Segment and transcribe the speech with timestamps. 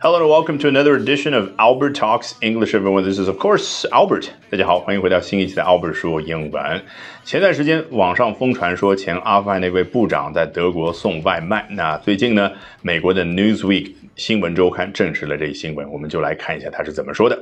[0.00, 2.72] Hello and welcome to another edition of Albert Talks English.
[2.72, 4.28] Everyone, this is of course Albert.
[4.48, 6.84] 大家好，欢迎回到新一期的 Albert 说英文。
[7.24, 11.66] 前段时间网上疯传说前阿富汗那位部长在德国送外卖。
[11.70, 17.36] 那最近呢，美国的 Newsweek 新闻周刊证实了这一新闻，我们就来看一下他是怎么说的。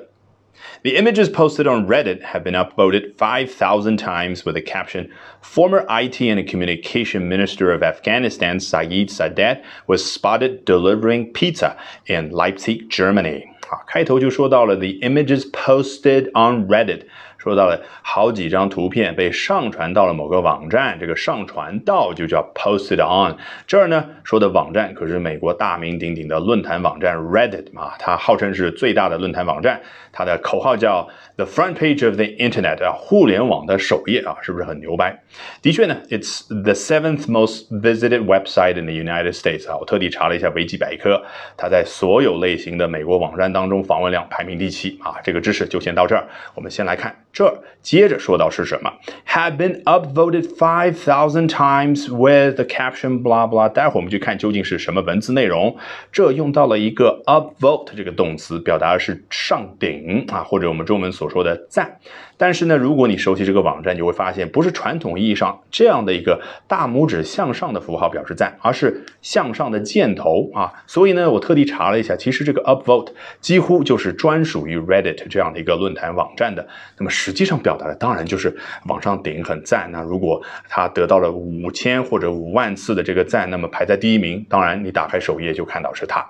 [0.84, 5.11] The images posted on Reddit have been upvoted 5,000 times with the caption
[5.41, 11.77] Former IT and Communication Minister of Afghanistan Saeed Sadat was spotted delivering pizza
[12.07, 13.45] in Leipzig, Germany.
[13.70, 17.03] 啊，开头就说到了 the images posted on Reddit。
[17.46, 23.37] 说到了好几张图片被上传到了某个网站，这个上传到就叫 posted on。
[23.68, 35.16] 这儿呢说的网站可是美国大名鼎鼎的论坛网站 Reddit 嘛，它号称是最大的论坛网站，它的口号叫 the front page of the internet 啊，互联网的首页啊，是不是很牛掰？
[35.62, 41.23] 的确呢，it's the seventh most visited website in the United States 啊，我特地查了一下维基百科，
[41.56, 45.15] 它在所有类型的美国网站当中访问量排名第七啊。
[45.23, 47.15] 这个知识就先到这儿，我们先来看。
[47.37, 48.90] 这接着说到是什么
[49.29, 53.68] ？Have been upvoted five thousand times with the caption blah blah。
[53.68, 55.76] 待会儿我们去看究竟是什么文字内容。
[56.10, 61.98] 这用到了一个 upvote 这个动词，表达的是上顶啊，或者我们中文所说的赞。
[62.38, 70.72] 但是呢，如果你熟悉这个网站，你就会发现不是传统意义上这样的一个大拇指向上的符号表示赞，而是向上的箭头啊。
[70.87, 76.66] 所以呢，我特地查了一下，其实这个 upvote 几乎就是专属于 Reddit 这样的一个论坛网站的。
[76.98, 78.54] 那么实际上表达的当然就是
[78.87, 79.88] 往上顶很赞。
[79.91, 84.44] 那如果它得到了五千或者五万次的这个赞，那么排在第一名。
[84.48, 86.25] 当然，你打开首页就看到是它。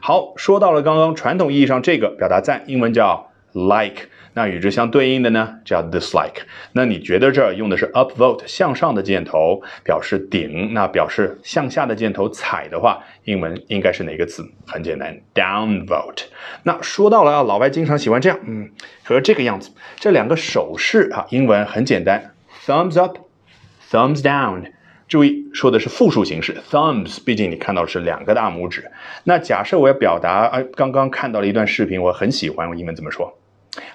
[0.00, 4.08] 好，说到了刚刚传统意义上这个表达赞，英文叫 like。
[4.34, 6.40] 那与之相对应的呢，叫 dislike。
[6.72, 14.42] 那你觉得这儿用的是 upvote 向上的箭头表示顶，那表示向下的箭头踩的话，英文应该是哪个词？
[14.66, 16.22] 很简单，downvote。
[16.62, 18.70] 那说到了啊，老外经常喜欢这样，嗯，
[19.04, 22.32] 和这个样子，这两个手势啊，英文很简单
[22.64, 24.72] ，thumbs up，thumbs down。
[25.08, 28.90] 注意说的是复数形式，thumbs，毕竟你看到是两个大拇指。
[29.24, 33.38] 那假设我要表达，哎，刚刚看到了一段视频，我很喜欢，我英文怎么说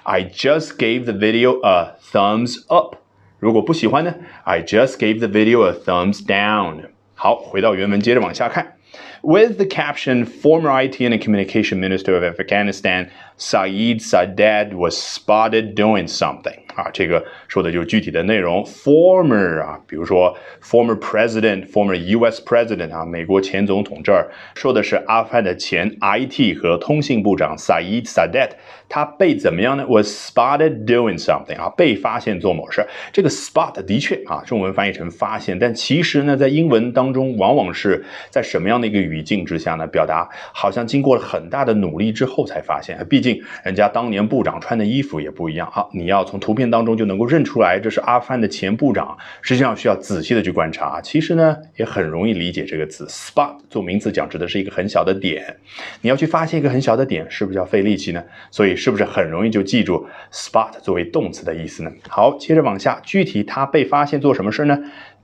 [0.03, 2.97] ？I just gave the video a thumbs up。
[3.39, 4.15] 如果不喜欢呢？
[4.43, 6.89] I just gave the video a thumbs down。
[7.15, 8.77] 好，回到原文，接着往下看。
[9.21, 16.07] With the caption, former IT and communication minister of Afghanistan Saeed Sadat was spotted doing
[16.07, 16.59] something.
[16.75, 18.65] 啊，这个说的就是具体的内容。
[18.65, 22.41] Former 啊，比如说 former president、former U.S.
[22.43, 28.51] president 啊，美国前总统这儿说的是阿富汗的前 IT 和通信部长 Saeed Sadat，
[28.89, 29.85] 他被怎么样呢？
[29.87, 32.83] Was spotted doing something 啊，被发现做某事。
[33.11, 39.84] 这个 spot 的确啊，中文翻译成发现，但其实呢，在英文当中往往是在什么样的一个 语境之下呢？
[39.88, 43.04] 表达好像经过了很大的努力之后才发现。
[43.08, 45.68] 毕竟人家当年部长穿的衣服也不一样。
[45.72, 46.68] 好，你要从图片。
[46.68, 49.16] 当中就能够认出来，这是阿富汗的前部长。
[49.40, 51.00] 实际上需要仔细的去观察。
[51.00, 55.56] 其实呢，也很容易理解这个词 “spot” 做名词讲，指的是一个很小的点。
[56.02, 58.22] 你要去发现一个很小的点，是不是要费力气呢？
[58.50, 61.90] 所以是不是很容易就记住 “spot” 作为动词的意思呢？
[62.06, 64.78] 好，接着往下，具体他被发现做什么事呢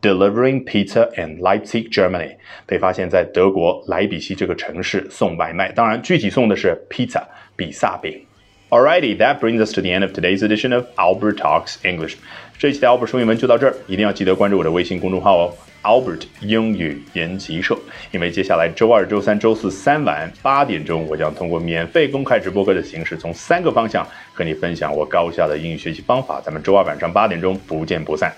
[0.04, 5.72] ？Delivering pizza in Leipzig, Germany，被发现在德国莱比锡这个城市送外卖。
[5.72, 7.22] 当然，具体送的是 pizza
[7.56, 8.20] 比萨饼。
[8.68, 12.16] Alrighty, that brings us to the end of today's edition of Albert Talks English。
[12.58, 17.74] 这一期的 Albert 说英文就到这儿，一定要记得关注我的微信公众号哦，Albert 英语研习社。
[18.10, 26.42] 因为接下来周二、周三、周四三晚八点钟，我将通过免费公开直播课的形式，从三个方向和你分享我高效的英语学习方法。
[26.44, 28.30] 咱们周二晚上八点钟不见不散。